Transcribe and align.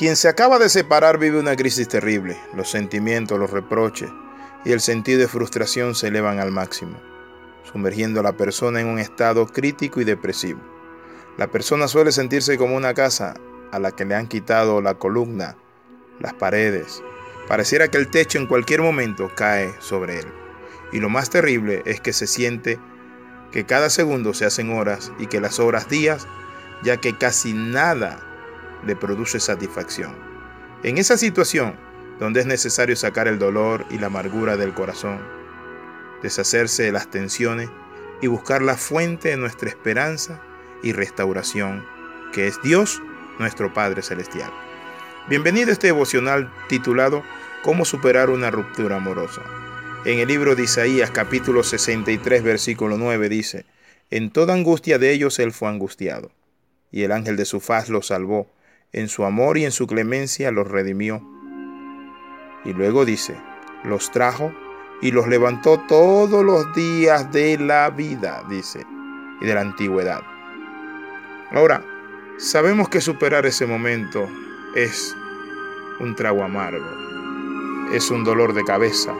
Quien 0.00 0.16
se 0.16 0.28
acaba 0.28 0.58
de 0.58 0.70
separar 0.70 1.18
vive 1.18 1.38
una 1.38 1.56
crisis 1.56 1.86
terrible. 1.86 2.40
Los 2.54 2.70
sentimientos, 2.70 3.38
los 3.38 3.50
reproches 3.50 4.08
y 4.64 4.72
el 4.72 4.80
sentido 4.80 5.20
de 5.20 5.28
frustración 5.28 5.94
se 5.94 6.08
elevan 6.08 6.38
al 6.38 6.50
máximo, 6.50 6.98
sumergiendo 7.70 8.20
a 8.20 8.22
la 8.22 8.32
persona 8.32 8.80
en 8.80 8.86
un 8.86 8.98
estado 8.98 9.44
crítico 9.44 10.00
y 10.00 10.04
depresivo. 10.04 10.58
La 11.36 11.48
persona 11.48 11.86
suele 11.86 12.12
sentirse 12.12 12.56
como 12.56 12.76
una 12.76 12.94
casa 12.94 13.34
a 13.72 13.78
la 13.78 13.92
que 13.92 14.06
le 14.06 14.14
han 14.14 14.26
quitado 14.26 14.80
la 14.80 14.94
columna, 14.94 15.58
las 16.18 16.32
paredes. 16.32 17.02
Pareciera 17.46 17.88
que 17.88 17.98
el 17.98 18.08
techo 18.08 18.38
en 18.38 18.46
cualquier 18.46 18.80
momento 18.80 19.30
cae 19.36 19.70
sobre 19.80 20.20
él. 20.20 20.32
Y 20.92 21.00
lo 21.00 21.10
más 21.10 21.28
terrible 21.28 21.82
es 21.84 22.00
que 22.00 22.14
se 22.14 22.26
siente 22.26 22.78
que 23.52 23.66
cada 23.66 23.90
segundo 23.90 24.32
se 24.32 24.46
hacen 24.46 24.70
horas 24.70 25.12
y 25.18 25.26
que 25.26 25.42
las 25.42 25.60
horas 25.60 25.90
días, 25.90 26.26
ya 26.82 26.96
que 26.96 27.18
casi 27.18 27.52
nada 27.52 28.29
le 28.86 28.96
produce 28.96 29.40
satisfacción. 29.40 30.14
En 30.82 30.98
esa 30.98 31.16
situación, 31.16 31.74
donde 32.18 32.40
es 32.40 32.46
necesario 32.46 32.96
sacar 32.96 33.28
el 33.28 33.38
dolor 33.38 33.84
y 33.90 33.98
la 33.98 34.06
amargura 34.06 34.56
del 34.56 34.74
corazón, 34.74 35.20
deshacerse 36.22 36.84
de 36.84 36.92
las 36.92 37.10
tensiones 37.10 37.70
y 38.20 38.26
buscar 38.26 38.62
la 38.62 38.76
fuente 38.76 39.30
de 39.30 39.36
nuestra 39.36 39.68
esperanza 39.68 40.40
y 40.82 40.92
restauración, 40.92 41.84
que 42.32 42.46
es 42.46 42.60
Dios, 42.62 43.02
nuestro 43.38 43.72
Padre 43.72 44.02
Celestial. 44.02 44.50
Bienvenido 45.28 45.70
a 45.70 45.72
este 45.72 45.88
devocional 45.88 46.52
titulado 46.68 47.22
Cómo 47.62 47.84
superar 47.84 48.30
una 48.30 48.50
ruptura 48.50 48.96
amorosa. 48.96 49.42
En 50.04 50.18
el 50.18 50.28
libro 50.28 50.54
de 50.54 50.64
Isaías 50.64 51.10
capítulo 51.10 51.62
63 51.62 52.42
versículo 52.42 52.96
9 52.96 53.28
dice, 53.28 53.66
En 54.10 54.30
toda 54.30 54.54
angustia 54.54 54.98
de 54.98 55.12
ellos 55.12 55.38
él 55.38 55.52
fue 55.52 55.68
angustiado, 55.68 56.30
y 56.90 57.02
el 57.02 57.12
ángel 57.12 57.36
de 57.36 57.44
su 57.44 57.60
faz 57.60 57.88
los 57.88 58.06
salvó, 58.06 58.50
en 58.92 59.08
su 59.08 59.24
amor 59.24 59.58
y 59.58 59.64
en 59.64 59.72
su 59.72 59.86
clemencia 59.86 60.50
los 60.50 60.68
redimió. 60.68 61.22
Y 62.64 62.72
luego 62.72 63.04
dice, 63.04 63.36
los 63.84 64.10
trajo 64.10 64.52
y 65.00 65.12
los 65.12 65.28
levantó 65.28 65.80
todos 65.88 66.44
los 66.44 66.74
días 66.74 67.32
de 67.32 67.58
la 67.58 67.90
vida, 67.90 68.44
dice, 68.48 68.86
y 69.40 69.46
de 69.46 69.54
la 69.54 69.62
antigüedad. 69.62 70.22
Ahora, 71.52 71.84
sabemos 72.38 72.88
que 72.88 73.00
superar 73.00 73.46
ese 73.46 73.66
momento 73.66 74.28
es 74.74 75.16
un 76.00 76.14
trago 76.14 76.44
amargo, 76.44 76.86
es 77.92 78.10
un 78.10 78.24
dolor 78.24 78.52
de 78.52 78.64
cabeza 78.64 79.14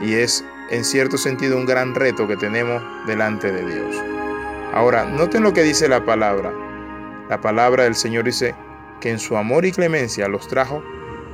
y 0.00 0.14
es 0.14 0.44
en 0.70 0.84
cierto 0.84 1.16
sentido 1.18 1.56
un 1.56 1.66
gran 1.66 1.94
reto 1.94 2.26
que 2.26 2.36
tenemos 2.36 2.82
delante 3.06 3.50
de 3.50 3.64
Dios. 3.64 3.96
Ahora, 4.72 5.04
noten 5.04 5.42
lo 5.42 5.52
que 5.52 5.62
dice 5.62 5.88
la 5.88 6.04
palabra. 6.04 6.52
La 7.28 7.40
palabra 7.40 7.84
del 7.84 7.94
Señor 7.94 8.24
dice 8.24 8.54
que 9.00 9.10
en 9.10 9.18
su 9.18 9.36
amor 9.36 9.64
y 9.64 9.72
clemencia 9.72 10.28
los 10.28 10.48
trajo 10.48 10.82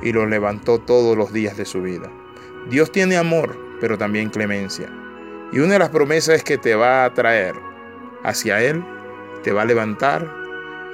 y 0.01 0.11
los 0.11 0.29
levantó 0.29 0.79
todos 0.79 1.17
los 1.17 1.31
días 1.31 1.57
de 1.57 1.65
su 1.65 1.81
vida. 1.81 2.11
Dios 2.69 2.91
tiene 2.91 3.17
amor, 3.17 3.57
pero 3.79 3.97
también 3.97 4.29
clemencia. 4.29 4.89
Y 5.51 5.59
una 5.59 5.73
de 5.73 5.79
las 5.79 5.89
promesas 5.89 6.35
es 6.35 6.43
que 6.43 6.57
te 6.57 6.75
va 6.75 7.05
a 7.05 7.13
traer 7.13 7.55
hacia 8.23 8.61
Él, 8.61 8.83
te 9.43 9.51
va 9.51 9.63
a 9.63 9.65
levantar. 9.65 10.29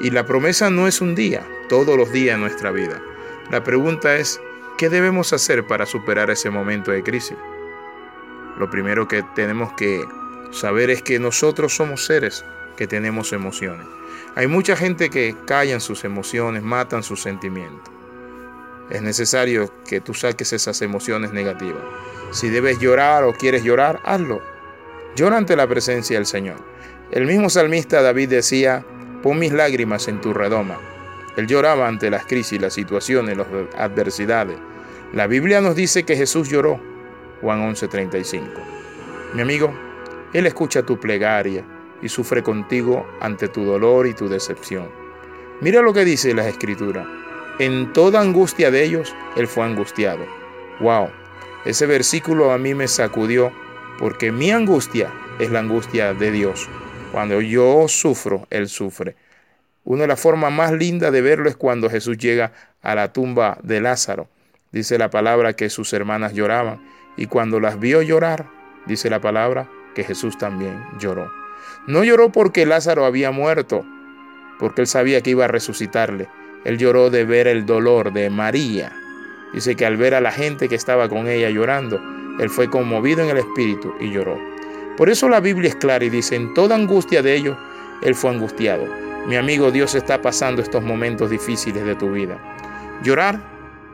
Y 0.02 0.12
la 0.12 0.26
promesa 0.26 0.70
no 0.70 0.88
es 0.88 1.02
un 1.02 1.16
día, 1.16 1.46
todos 1.68 1.98
los 1.98 2.12
días 2.12 2.36
de 2.36 2.42
nuestra 2.42 2.72
vida. 2.72 3.02
La 3.52 3.64
pregunta 3.64 4.16
es, 4.16 4.40
¿qué 4.78 4.90
debemos 4.90 5.34
hacer 5.34 5.66
para 5.66 5.86
superar 5.86 6.30
ese 6.30 6.50
momento 6.50 6.92
de 6.92 7.04
crisis? 7.04 7.38
Lo 8.58 8.70
primero 8.70 9.08
que 9.08 9.24
tenemos 9.36 9.72
que 9.74 10.04
saber 10.52 10.90
es 10.90 11.02
que 11.02 11.20
nosotros 11.20 11.76
somos 11.76 12.06
seres 12.06 12.46
que 12.80 12.88
tenemos 12.88 13.34
emociones. 13.34 13.86
Hay 14.36 14.48
mucha 14.48 14.74
gente 14.74 15.10
que 15.10 15.36
callan 15.46 15.82
sus 15.82 16.06
emociones, 16.06 16.64
matan 16.64 17.04
sus 17.04 17.22
sentimientos. 17.22 17.94
Es 18.90 19.02
necesario 19.02 19.70
que 19.86 20.00
tú 20.00 20.14
saques 20.14 20.54
esas 20.54 20.82
emociones 20.82 21.34
negativas. 21.34 21.84
Si 22.32 22.48
debes 22.48 22.80
llorar 22.80 23.26
o 23.26 23.34
quieres 23.34 23.66
llorar, 23.66 24.00
hazlo. 24.06 24.42
Llora 25.18 25.36
ante 25.36 25.58
la 25.58 25.68
presencia 25.68 26.16
del 26.16 26.26
Señor. 26.26 26.56
El 27.12 27.26
mismo 27.26 27.50
salmista 27.50 28.02
David 28.02 28.30
decía, 28.30 28.86
pon 29.22 29.40
mis 29.40 29.52
lágrimas 29.52 30.08
en 30.08 30.22
tu 30.22 30.34
redoma. 30.34 30.80
Él 31.36 31.48
lloraba 31.48 31.86
ante 31.86 32.10
las 32.10 32.26
crisis, 32.26 32.62
las 32.62 32.76
situaciones, 32.76 33.36
las 33.36 33.48
adversidades. 33.78 34.58
La 35.12 35.28
Biblia 35.28 35.60
nos 35.60 35.76
dice 35.76 36.04
que 36.04 36.16
Jesús 36.16 36.48
lloró. 36.48 36.80
Juan 37.42 37.60
11:35. 37.60 38.42
Mi 39.34 39.42
amigo, 39.42 39.74
Él 40.32 40.46
escucha 40.46 40.84
tu 40.84 40.98
plegaria 40.98 41.66
y 42.02 42.10
sufre 42.10 42.44
contigo 42.44 43.08
ante 43.22 43.48
tu 43.48 43.64
dolor 43.64 44.08
y 44.08 44.14
tu 44.14 44.30
decepción. 44.30 44.90
Mira 45.62 45.82
lo 45.82 45.94
que 45.94 46.06
dice 46.06 46.34
la 46.34 46.48
Escritura. 46.48 47.06
En 47.60 47.92
toda 47.92 48.22
angustia 48.22 48.72
de 48.72 48.84
ellos, 48.84 49.14
Él 49.36 49.48
fue 49.48 49.66
angustiado. 49.66 50.26
Wow, 50.80 51.10
ese 51.66 51.86
versículo 51.86 52.52
a 52.52 52.58
mí 52.58 52.74
me 52.74 52.88
sacudió 52.88 53.52
porque 53.98 54.32
mi 54.32 54.52
angustia 54.52 55.12
es 55.40 55.52
la 55.52 55.60
angustia 55.60 56.14
de 56.14 56.32
Dios. 56.32 56.70
Cuando 57.12 57.42
yo 57.42 57.88
sufro, 57.90 58.48
Él 58.50 58.70
sufre. 58.70 59.16
Una 59.84 60.04
de 60.04 60.08
las 60.08 60.20
formas 60.20 60.54
más 60.54 60.72
lindas 60.72 61.12
de 61.12 61.22
verlo 61.22 61.50
es 61.50 61.58
cuando 61.58 61.90
Jesús 61.90 62.18
llega 62.18 62.54
a 62.82 62.96
la 62.96 63.12
tumba 63.12 63.58
de 63.64 63.82
Lázaro. 63.82 64.30
Dice 64.72 64.98
la 64.98 65.10
palabra 65.10 65.54
que 65.54 65.70
sus 65.70 65.92
hermanas 65.94 66.34
lloraban 66.34 66.80
y 67.18 67.26
cuando 67.26 67.60
las 67.60 67.80
vio 67.80 68.02
llorar, 68.02 68.48
dice 68.86 69.10
la 69.10 69.20
palabra 69.20 69.70
que 69.96 70.04
Jesús 70.04 70.38
también 70.38 70.82
lloró. 71.00 71.39
No 71.90 72.04
lloró 72.04 72.32
porque 72.32 72.68
Lázaro 72.68 73.04
había 73.04 73.32
muerto, 73.32 73.84
porque 74.60 74.82
él 74.82 74.88
sabía 74.88 75.22
que 75.22 75.32
iba 75.32 75.46
a 75.46 75.48
resucitarle. 75.48 76.30
Él 76.64 76.78
lloró 76.78 77.10
de 77.10 77.26
ver 77.26 77.48
el 77.48 77.66
dolor 77.66 78.14
de 78.14 78.30
María. 78.30 78.92
Dice 79.56 79.76
que 79.76 79.88
al 79.88 79.98
ver 79.98 80.14
a 80.14 80.22
la 80.22 80.32
gente 80.32 80.70
que 80.70 80.76
estaba 80.76 81.10
con 81.10 81.28
ella 81.28 81.50
llorando, 81.50 82.00
él 82.40 82.52
fue 82.52 82.70
conmovido 82.70 83.24
en 83.24 83.30
el 83.30 83.38
espíritu 83.38 83.92
y 84.00 84.12
lloró. 84.12 84.40
Por 84.98 85.10
eso 85.10 85.30
la 85.30 85.40
Biblia 85.40 85.70
es 85.70 85.76
clara 85.78 86.06
y 86.06 86.12
dice, 86.12 86.36
en 86.36 86.54
toda 86.54 86.76
angustia 86.76 87.24
de 87.24 87.34
ellos, 87.34 87.58
él 88.04 88.14
fue 88.14 88.30
angustiado. 88.30 88.86
Mi 89.26 89.36
amigo, 89.36 89.72
Dios 89.72 89.96
está 89.96 90.22
pasando 90.22 90.62
estos 90.62 90.84
momentos 90.84 91.32
difíciles 91.32 91.84
de 91.84 91.96
tu 91.96 92.12
vida. 92.12 92.38
Llorar, 93.02 93.42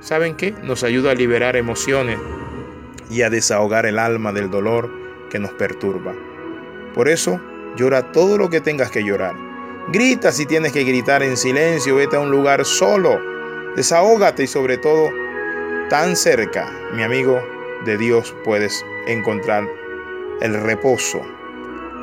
¿saben 0.02 0.36
qué? 0.36 0.52
Nos 0.64 0.84
ayuda 0.84 1.12
a 1.12 1.16
liberar 1.16 1.56
emociones 1.56 2.20
y 3.10 3.22
a 3.22 3.30
desahogar 3.30 3.86
el 3.86 4.00
alma 4.00 4.34
del 4.34 4.52
dolor 4.52 4.92
que 5.30 5.40
nos 5.40 5.52
perturba. 5.52 6.14
Por 6.94 7.08
eso, 7.08 7.40
llora 7.76 8.12
todo 8.12 8.38
lo 8.38 8.50
que 8.50 8.62
tengas 8.62 8.92
que 8.92 9.04
llorar. 9.04 9.36
Grita 9.90 10.32
si 10.32 10.46
tienes 10.46 10.72
que 10.72 10.84
gritar 10.84 11.22
en 11.22 11.38
silencio, 11.38 11.96
vete 11.96 12.16
a 12.16 12.20
un 12.20 12.32
lugar 12.32 12.66
solo. 12.66 13.20
Desahógate 13.76 14.44
y 14.44 14.48
sobre 14.48 14.78
todo, 14.78 15.12
tan 15.90 16.16
cerca, 16.16 16.72
mi 16.94 17.04
amigo, 17.04 17.40
de 17.86 17.98
Dios 17.98 18.36
puedes 18.44 18.84
encontrar 19.06 19.68
el 20.42 20.60
reposo, 20.62 21.22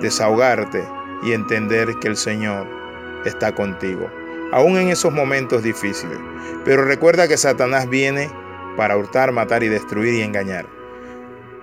desahogarte 0.00 0.86
y 1.24 1.32
entender 1.32 1.96
que 2.00 2.08
el 2.08 2.16
Señor 2.16 2.66
está 3.24 3.54
contigo, 3.54 4.08
aún 4.52 4.78
en 4.78 4.88
esos 4.88 5.12
momentos 5.12 5.62
difíciles. 5.62 6.18
Pero 6.64 6.84
recuerda 6.84 7.26
que 7.26 7.36
Satanás 7.36 7.88
viene 7.88 8.30
para 8.76 8.96
hurtar, 8.96 9.32
matar 9.32 9.62
y 9.64 9.68
destruir 9.68 10.14
y 10.14 10.22
engañar. 10.22 10.66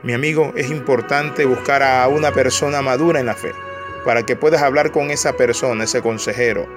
Mi 0.04 0.14
amigo, 0.14 0.52
es 0.56 0.70
importante 0.70 1.46
buscar 1.46 1.84
a 1.84 2.08
una 2.08 2.32
persona 2.32 2.82
madura 2.82 3.20
en 3.20 3.26
la 3.26 3.36
fe 3.36 3.54
para 4.06 4.24
que 4.24 4.36
puedas 4.36 4.62
hablar 4.62 4.92
con 4.92 5.12
esa 5.12 5.34
persona, 5.34 5.84
ese 5.84 6.02
consejero, 6.02 6.68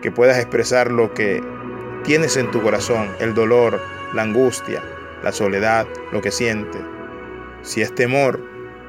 que 0.00 0.10
puedas 0.10 0.38
expresar 0.38 0.90
lo 0.90 1.12
que 1.14 1.42
tienes 2.04 2.36
en 2.36 2.50
tu 2.50 2.62
corazón, 2.62 3.10
el 3.20 3.34
dolor, 3.34 3.80
la 4.14 4.22
angustia, 4.22 4.82
la 5.22 5.32
soledad, 5.32 5.86
lo 6.12 6.20
que 6.20 6.30
sientes. 6.30 6.80
Si 7.62 7.80
es 7.82 7.94
temor, 7.94 8.40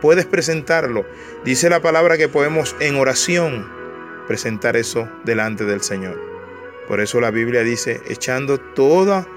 puedes 0.01 0.25
presentarlo. 0.25 1.05
Dice 1.43 1.69
la 1.69 1.81
palabra 1.81 2.17
que 2.17 2.27
podemos 2.27 2.75
en 2.79 2.95
oración 2.95 3.69
presentar 4.27 4.75
eso 4.75 5.07
delante 5.23 5.65
del 5.65 5.81
Señor. 5.81 6.19
Por 6.87 7.01
eso 7.01 7.21
la 7.21 7.31
Biblia 7.31 7.61
dice, 7.61 8.01
echando 8.07 8.59
todas 8.59 9.27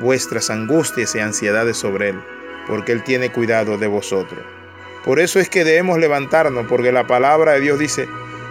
vuestras 0.00 0.50
angustias 0.50 1.14
y 1.14 1.20
ansiedades 1.20 1.76
sobre 1.76 2.10
Él 2.10 2.20
porque 2.66 2.92
Él 2.92 3.02
tiene 3.02 3.30
cuidado 3.30 3.78
de 3.78 3.86
vosotros. 3.86 4.40
Por 5.04 5.18
eso 5.18 5.40
es 5.40 5.48
que 5.48 5.64
debemos 5.64 5.98
levantarnos, 5.98 6.66
porque 6.68 6.92
la 6.92 7.06
palabra 7.06 7.52
de 7.52 7.60
Dios 7.60 7.78
dice 7.78 8.08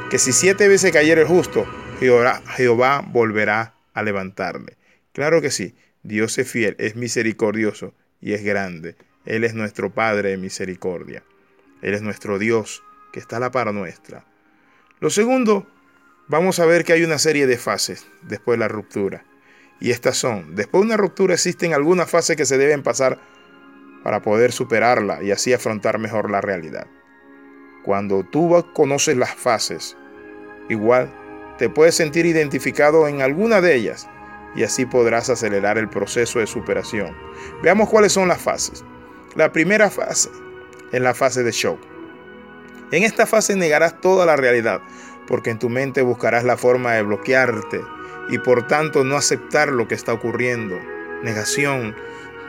que 0.10 0.20
si 0.20 0.34
siete 0.34 0.68
veces 0.68 0.92
cayera 0.92 1.22
el 1.22 1.28
justo, 1.28 1.66
Jehová, 2.00 3.06
volverá 3.08 3.76
a 3.94 4.04
levantarle. 4.04 4.76
Claro 5.14 5.42
que 5.42 5.50
sí, 5.50 5.76
Dios 6.04 6.38
es 6.38 6.52
fiel, 6.52 6.76
es 6.78 6.96
misericordioso 6.96 7.94
y 8.20 8.34
es 8.34 8.44
grande. 8.44 8.98
Él 9.26 9.44
es 9.44 9.54
nuestro 9.54 9.94
Padre 9.94 10.32
de 10.32 10.38
misericordia. 10.38 11.24
Él 11.82 11.94
es 11.94 12.02
nuestro 12.02 12.38
Dios 12.38 12.84
que 13.14 13.20
está 13.20 13.38
a 13.38 13.40
la 13.40 13.52
par 13.52 13.74
nuestra. 13.74 14.26
Lo 15.00 15.10
segundo, 15.10 15.68
vamos 16.28 16.60
a 16.60 16.66
ver 16.66 16.84
que 16.84 16.94
hay 16.94 17.04
una 17.04 17.18
serie 17.18 17.48
de 17.48 17.58
fases 17.58 18.08
después 18.24 18.58
de 18.58 18.66
la 18.66 18.68
ruptura. 18.68 19.24
Y 19.80 19.92
estas 19.92 20.18
son, 20.18 20.56
después 20.56 20.82
de 20.82 20.88
una 20.88 20.98
ruptura 20.98 21.34
existen 21.34 21.74
algunas 21.74 22.10
fases 22.10 22.36
que 22.36 22.46
se 22.46 22.58
deben 22.58 22.84
pasar 22.84 23.20
para 24.04 24.22
poder 24.22 24.52
superarla 24.52 25.22
y 25.24 25.32
así 25.32 25.54
afrontar 25.54 26.00
mejor 26.00 26.30
la 26.30 26.42
realidad. 26.42 26.88
Cuando 27.84 28.24
tú 28.24 28.66
conoces 28.74 29.18
las 29.18 29.34
fases, 29.34 29.98
igual 30.70 31.12
te 31.58 31.70
puedes 31.70 31.96
sentir 31.96 32.26
identificado 32.26 33.08
en 33.08 33.22
alguna 33.22 33.62
de 33.62 33.76
ellas 33.76 34.10
y 34.56 34.64
así 34.64 34.86
podrás 34.86 35.30
acelerar 35.30 35.78
el 35.78 35.90
proceso 35.90 36.40
de 36.40 36.48
superación. 36.48 37.16
Veamos 37.64 37.90
cuáles 37.90 38.14
son 38.14 38.28
las 38.28 38.42
fases. 38.42 38.84
La 39.36 39.52
primera 39.52 39.90
fase 39.90 40.30
es 40.92 41.02
la 41.02 41.14
fase 41.14 41.44
de 41.44 41.52
shock. 41.52 41.80
En 42.92 43.04
esta 43.04 43.26
fase 43.26 43.56
negarás 43.56 44.02
toda 44.02 44.26
la 44.26 44.36
realidad, 44.36 44.82
porque 45.28 45.52
en 45.52 45.60
tu 45.60 45.70
mente 45.70 46.02
buscarás 46.02 46.44
la 46.44 46.58
forma 46.58 46.94
de 46.94 47.04
bloquearte 47.04 47.82
y 48.30 48.38
por 48.40 48.68
tanto 48.68 49.04
no 49.04 49.16
aceptar 49.16 49.70
lo 49.70 49.88
que 49.88 49.96
está 49.96 50.14
ocurriendo. 50.14 50.78
Negación, 51.24 51.96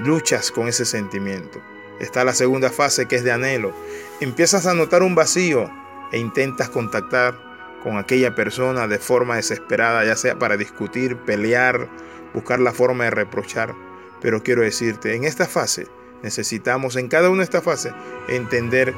luchas 0.01 0.51
con 0.51 0.69
ese 0.69 0.85
sentimiento. 0.85 1.61
Está 2.01 2.25
la 2.25 2.35
segunda 2.35 2.71
fase 2.71 3.07
que 3.07 3.17
es 3.17 3.25
de 3.25 3.33
anhelo. 3.33 3.75
Empiezas 4.21 4.67
a 4.67 4.75
notar 4.75 5.03
un 5.03 5.15
vacío 5.15 5.71
e 6.11 6.19
intentas 6.19 6.69
contactar 6.69 7.39
con 7.83 7.97
aquella 7.97 8.35
persona 8.35 8.87
de 8.87 8.99
forma 8.99 9.37
desesperada, 9.37 10.05
ya 10.05 10.17
sea 10.17 10.39
para 10.39 10.57
discutir, 10.57 11.17
pelear, 11.19 11.89
buscar 12.35 12.61
la 12.61 12.73
forma 12.73 13.05
de 13.05 13.11
reprochar. 13.11 13.75
Pero 14.21 14.43
quiero 14.43 14.63
decirte, 14.63 15.15
en 15.15 15.25
esta 15.25 15.47
fase 15.47 15.89
necesitamos, 16.23 16.97
en 16.97 17.09
cada 17.09 17.29
una 17.29 17.39
de 17.39 17.45
estas 17.45 17.65
fases, 17.65 17.93
entender 18.29 18.95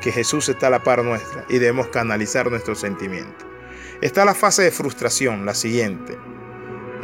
que 0.00 0.12
Jesús 0.12 0.48
está 0.48 0.68
a 0.68 0.70
la 0.70 0.82
par 0.82 1.04
nuestra 1.04 1.44
y 1.48 1.58
debemos 1.58 1.88
canalizar 1.88 2.50
nuestros 2.50 2.78
sentimientos. 2.78 3.46
Está 4.00 4.24
la 4.24 4.34
fase 4.34 4.62
de 4.62 4.70
frustración, 4.70 5.44
la 5.44 5.54
siguiente. 5.54 6.16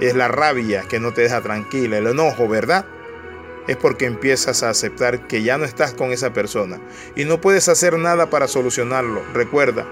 Es 0.00 0.14
la 0.14 0.28
rabia 0.28 0.82
que 0.88 1.00
no 1.00 1.12
te 1.12 1.22
deja 1.22 1.40
tranquila, 1.40 1.98
el 1.98 2.06
enojo, 2.06 2.48
¿verdad? 2.48 2.86
Es 3.66 3.76
porque 3.76 4.06
empiezas 4.06 4.62
a 4.62 4.70
aceptar 4.70 5.26
que 5.26 5.42
ya 5.42 5.58
no 5.58 5.64
estás 5.64 5.94
con 5.94 6.12
esa 6.12 6.32
persona 6.32 6.80
y 7.16 7.24
no 7.24 7.40
puedes 7.40 7.68
hacer 7.68 7.98
nada 7.98 8.28
para 8.28 8.46
solucionarlo. 8.46 9.22
Recuerda, 9.32 9.86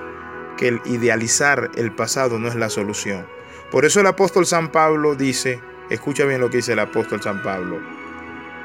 que 0.57 0.69
el 0.69 0.81
idealizar 0.85 1.71
el 1.77 1.93
pasado 1.93 2.39
no 2.39 2.49
es 2.49 2.55
la 2.55 2.71
solución. 2.71 3.27
Por 3.71 3.85
eso 3.85 4.01
el 4.01 4.07
apóstol 4.07 4.47
San 4.47 4.71
Pablo 4.71 5.15
dice, 5.15 5.61
escucha 5.91 6.25
bien 6.25 6.41
lo 6.41 6.51
que 6.51 6.59
dice 6.59 6.73
el 6.73 6.79
apóstol 6.79 7.23
San 7.23 7.43
Pablo, 7.43 7.81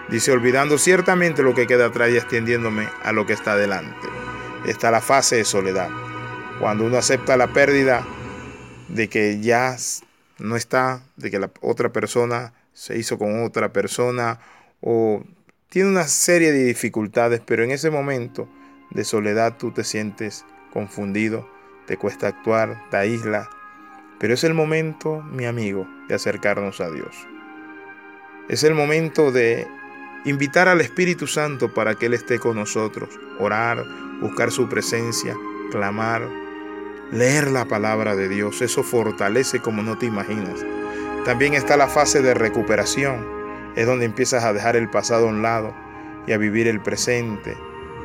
dice, 0.10 0.32
olvidando 0.32 0.78
ciertamente 0.78 1.44
lo 1.44 1.54
que 1.54 1.68
queda 1.68 1.88
atrás 1.88 2.10
y 2.12 2.18
extendiéndome 2.18 2.88
a 3.04 3.12
lo 3.12 3.26
que 3.26 3.34
está 3.34 3.56
delante. 3.56 4.08
Está 4.66 4.92
la 4.92 5.02
fase 5.02 5.38
de 5.38 5.46
soledad, 5.46 5.90
cuando 6.60 6.86
uno 6.86 6.98
acepta 6.98 7.38
la 7.38 7.54
pérdida 7.54 8.06
de 8.90 9.08
que 9.08 9.40
ya 9.40 9.78
no 10.40 10.56
está, 10.56 11.02
de 11.16 11.32
que 11.32 11.40
la 11.40 11.50
otra 11.62 11.90
persona 11.90 12.54
se 12.74 12.98
hizo 12.98 13.18
con 13.18 13.44
otra 13.44 13.72
persona 13.72 14.40
o 14.82 15.24
tiene 15.70 15.90
una 15.90 16.08
serie 16.08 16.52
de 16.52 16.64
dificultades, 16.64 17.42
pero 17.46 17.64
en 17.64 17.72
ese 17.72 17.90
momento 17.90 18.48
de 18.92 19.04
soledad 19.04 19.58
tú 19.58 19.72
te 19.72 19.84
sientes 19.84 20.46
confundido, 20.72 21.50
te 21.86 21.98
cuesta 21.98 22.28
actuar, 22.28 22.82
te 22.90 22.98
aísla, 22.98 23.50
pero 24.20 24.34
es 24.34 24.44
el 24.44 24.54
momento, 24.54 25.22
mi 25.22 25.46
amigo, 25.46 25.88
de 26.08 26.16
acercarnos 26.16 26.82
a 26.82 26.90
Dios. 26.90 27.16
Es 28.50 28.64
el 28.64 28.74
momento 28.74 29.32
de 29.32 29.68
invitar 30.26 30.68
al 30.68 30.82
Espíritu 30.82 31.28
Santo 31.28 31.74
para 31.74 31.96
que 31.96 32.08
Él 32.08 32.14
esté 32.14 32.40
con 32.40 32.56
nosotros, 32.56 33.10
orar, 33.40 33.86
buscar 34.22 34.52
su 34.52 34.68
presencia, 34.68 35.36
clamar, 35.72 36.28
leer 37.12 37.52
la 37.52 37.66
palabra 37.66 38.16
de 38.16 38.28
Dios. 38.30 38.62
Eso 38.62 38.84
fortalece 38.84 39.60
como 39.60 39.84
no 39.84 39.98
te 39.98 40.06
imaginas. 40.06 40.66
También 41.26 41.54
está 41.54 41.78
la 41.78 41.88
fase 41.88 42.22
de 42.22 42.34
recuperación. 42.34 43.37
Es 43.78 43.86
donde 43.86 44.06
empiezas 44.06 44.44
a 44.44 44.52
dejar 44.52 44.76
el 44.76 44.90
pasado 44.90 45.28
a 45.28 45.30
un 45.30 45.42
lado 45.42 45.74
y 46.28 46.34
a 46.34 46.38
vivir 46.38 46.68
el 46.68 46.82
presente, 46.82 47.56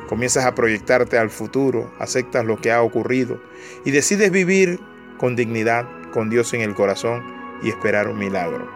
Comienzas 0.07 0.45
a 0.45 0.53
proyectarte 0.53 1.17
al 1.17 1.29
futuro, 1.29 1.91
aceptas 1.97 2.45
lo 2.45 2.57
que 2.57 2.71
ha 2.71 2.81
ocurrido 2.81 3.41
y 3.85 3.91
decides 3.91 4.31
vivir 4.31 4.79
con 5.17 5.35
dignidad, 5.35 5.87
con 6.11 6.29
Dios 6.29 6.53
en 6.53 6.61
el 6.61 6.75
corazón 6.75 7.23
y 7.63 7.69
esperar 7.69 8.07
un 8.07 8.19
milagro. 8.19 8.69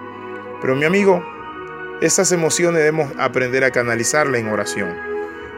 Pero 0.61 0.75
mi 0.75 0.85
amigo, 0.85 1.23
esas 2.01 2.31
emociones 2.31 2.79
debemos 2.79 3.11
aprender 3.19 3.63
a 3.63 3.71
canalizarla 3.71 4.37
en 4.37 4.47
oración. 4.47 4.95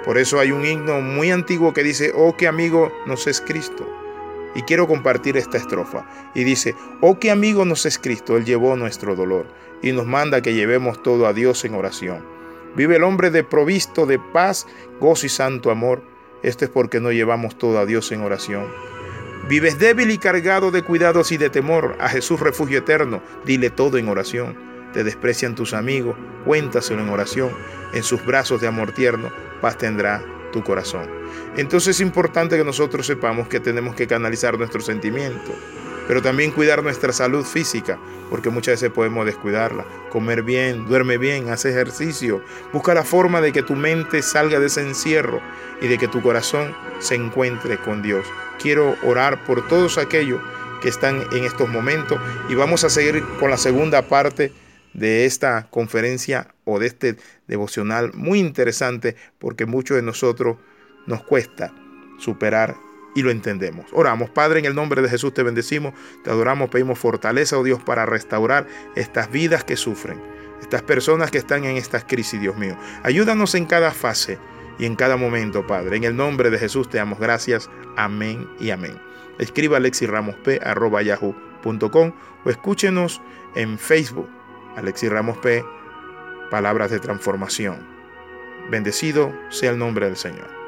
Por 0.04 0.18
eso 0.18 0.40
hay 0.40 0.52
un 0.52 0.66
himno 0.66 1.02
muy 1.02 1.32
antiguo 1.32 1.74
que 1.74 1.84
dice, 1.84 2.12
oh 2.16 2.36
que 2.36 2.48
amigo 2.48 2.92
nos 3.06 3.28
es 3.28 3.40
Cristo. 3.40 3.88
Y 4.56 4.64
quiero 4.64 4.88
compartir 4.88 5.38
esta 5.38 5.58
estrofa. 5.58 6.06
Y 6.36 6.44
dice, 6.44 6.76
oh 7.02 7.20
que 7.20 7.32
amigo 7.32 7.66
nos 7.66 7.86
es 7.86 7.98
Cristo, 8.00 8.38
Él 8.38 8.46
llevó 8.46 8.76
nuestro 8.76 9.16
dolor 9.16 9.48
y 9.82 9.92
nos 9.92 10.06
manda 10.06 10.42
que 10.42 10.54
llevemos 10.54 11.02
todo 11.04 11.28
a 11.28 11.34
Dios 11.34 11.64
en 11.66 11.76
oración. 11.76 12.26
Vive 12.76 12.98
el 12.98 13.04
hombre 13.04 13.32
de 13.32 13.44
provisto 13.44 14.06
de 14.06 14.20
paz, 14.20 14.68
gozo 15.00 15.26
y 15.26 15.30
santo 15.30 15.72
amor. 15.72 16.04
Esto 16.44 16.66
es 16.66 16.72
porque 16.72 17.00
no 17.00 17.12
llevamos 17.12 17.58
todo 17.58 17.80
a 17.80 17.86
Dios 17.86 18.12
en 18.12 18.22
oración. 18.22 18.68
Vives 19.48 19.80
débil 19.80 20.12
y 20.12 20.18
cargado 20.18 20.70
de 20.70 20.84
cuidados 20.84 21.32
y 21.32 21.38
de 21.38 21.50
temor. 21.50 21.96
A 22.00 22.10
Jesús 22.10 22.40
refugio 22.40 22.80
eterno, 22.80 23.22
dile 23.46 23.70
todo 23.70 23.98
en 23.98 24.08
oración. 24.08 24.56
Te 24.94 25.04
desprecian 25.04 25.56
tus 25.56 25.74
amigos, 25.74 26.16
cuéntaselo 26.46 27.02
en 27.02 27.10
oración. 27.10 27.50
En 27.94 28.04
sus 28.04 28.24
brazos 28.26 28.62
de 28.62 28.68
amor 28.68 28.92
tierno, 28.92 29.32
paz 29.62 29.78
tendrá 29.78 30.24
tu 30.52 30.64
corazón. 30.64 31.10
Entonces 31.58 31.96
es 31.96 32.02
importante 32.02 32.58
que 32.58 32.64
nosotros 32.64 33.06
sepamos 33.06 33.48
que 33.48 33.60
tenemos 33.60 33.96
que 33.96 34.08
canalizar 34.08 34.58
nuestros 34.58 34.86
sentimientos 34.86 35.56
pero 36.10 36.24
también 36.24 36.50
cuidar 36.50 36.82
nuestra 36.82 37.14
salud 37.14 37.46
física, 37.46 38.00
porque 38.32 38.50
muchas 38.50 38.82
veces 38.82 38.90
podemos 38.90 39.28
descuidarla. 39.28 39.86
Comer 40.10 40.42
bien, 40.42 40.88
duerme 40.88 41.20
bien, 41.20 41.52
haz 41.52 41.66
ejercicio, 41.66 42.42
busca 42.74 42.96
la 42.96 43.04
forma 43.04 43.42
de 43.42 43.52
que 43.52 43.62
tu 43.62 43.76
mente 43.76 44.24
salga 44.24 44.60
de 44.60 44.66
ese 44.66 44.82
encierro 44.82 45.40
y 45.84 45.88
de 45.88 46.00
que 46.00 46.08
tu 46.08 46.24
corazón 46.24 46.76
se 46.98 47.14
encuentre 47.14 47.78
con 47.78 48.02
Dios. 48.02 48.26
Quiero 48.60 48.96
orar 49.04 49.46
por 49.46 49.68
todos 49.68 50.00
aquellos 50.00 50.42
que 50.82 50.90
están 50.90 51.26
en 51.32 51.44
estos 51.44 51.70
momentos 51.70 52.20
y 52.50 52.56
vamos 52.56 52.84
a 52.84 52.90
seguir 52.90 53.24
con 53.40 53.52
la 53.52 53.58
segunda 53.58 54.02
parte 54.02 54.52
de 54.94 55.26
esta 55.26 55.68
conferencia 55.70 56.54
o 56.66 56.80
de 56.80 56.88
este 56.88 57.18
devocional 57.48 58.12
muy 58.14 58.40
interesante 58.40 59.16
porque 59.38 59.66
muchos 59.66 59.96
de 59.96 60.04
nosotros 60.04 60.58
nos 61.08 61.24
cuesta 61.24 61.74
superar 62.18 62.76
y 63.16 63.24
lo 63.24 63.32
entendemos. 63.32 63.88
Oramos, 63.92 64.30
Padre, 64.30 64.60
en 64.60 64.66
el 64.66 64.76
nombre 64.76 65.02
de 65.02 65.10
Jesús 65.10 65.34
te 65.34 65.44
bendecimos, 65.44 65.94
te 66.24 66.30
adoramos, 66.30 66.70
pedimos 66.70 67.00
fortaleza, 67.00 67.58
oh 67.58 67.64
Dios, 67.64 67.82
para 67.82 68.06
restaurar 68.06 68.68
estas 68.96 69.32
vidas 69.32 69.64
que 69.64 69.76
sufren, 69.76 70.22
estas 70.62 70.84
personas 70.84 71.32
que 71.32 71.40
están 71.40 71.66
en 71.66 71.78
estas 71.78 72.04
crisis, 72.04 72.40
Dios 72.40 72.58
mío. 72.58 72.78
Ayúdanos 73.04 73.56
en 73.56 73.66
cada 73.66 73.92
fase 73.92 74.38
y 74.78 74.86
en 74.86 74.96
cada 74.96 75.18
momento, 75.18 75.66
Padre. 75.66 75.98
En 75.98 76.04
el 76.04 76.16
nombre 76.16 76.50
de 76.50 76.60
Jesús 76.60 76.90
te 76.90 76.98
damos 76.98 77.20
gracias. 77.20 77.70
Amén 77.98 78.48
y 78.60 78.70
amén. 78.70 78.98
Escriba 79.40 79.78
alexirramosp.yahoo.com 79.78 82.12
o 82.46 82.50
escúchenos 82.50 83.22
en 83.56 83.80
Facebook, 83.80 84.30
Alexi 84.76 85.10
Ramos 85.10 85.38
P, 85.38 85.64
Palabras 86.50 86.92
de 86.92 87.00
Transformación. 87.00 87.78
Bendecido 88.70 89.34
sea 89.50 89.72
el 89.72 89.78
nombre 89.78 90.06
del 90.06 90.16
Señor. 90.16 90.59